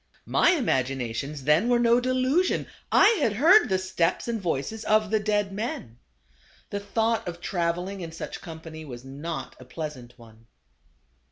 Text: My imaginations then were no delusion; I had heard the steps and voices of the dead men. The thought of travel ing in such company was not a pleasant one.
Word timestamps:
My 0.25 0.53
imaginations 0.53 1.43
then 1.43 1.69
were 1.69 1.77
no 1.77 1.99
delusion; 1.99 2.65
I 2.91 3.07
had 3.21 3.33
heard 3.33 3.69
the 3.69 3.77
steps 3.77 4.27
and 4.27 4.41
voices 4.41 4.83
of 4.83 5.11
the 5.11 5.19
dead 5.19 5.51
men. 5.51 5.99
The 6.71 6.79
thought 6.79 7.27
of 7.27 7.39
travel 7.39 7.87
ing 7.87 8.01
in 8.01 8.11
such 8.11 8.41
company 8.41 8.83
was 8.83 9.05
not 9.05 9.55
a 9.59 9.65
pleasant 9.65 10.17
one. 10.17 10.47